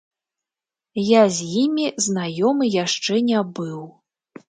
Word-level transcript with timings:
Я 1.09 1.27
з 1.35 1.51
імі 1.65 1.87
знаёмы 2.07 2.73
яшчэ 2.83 3.23
не 3.33 3.47
быў. 3.61 3.81